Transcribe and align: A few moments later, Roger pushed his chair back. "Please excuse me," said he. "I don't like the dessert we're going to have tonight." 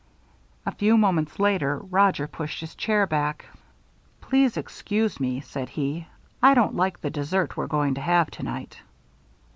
A 0.65 0.71
few 0.71 0.97
moments 0.97 1.37
later, 1.37 1.77
Roger 1.77 2.27
pushed 2.27 2.59
his 2.61 2.73
chair 2.73 3.05
back. 3.05 3.45
"Please 4.19 4.57
excuse 4.57 5.19
me," 5.19 5.41
said 5.41 5.69
he. 5.69 6.07
"I 6.41 6.55
don't 6.55 6.73
like 6.75 6.99
the 7.01 7.11
dessert 7.11 7.55
we're 7.55 7.67
going 7.67 7.93
to 7.93 8.01
have 8.01 8.31
tonight." 8.31 8.81